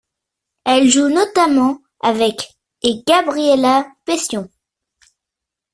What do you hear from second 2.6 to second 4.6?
et Gabriella Pession.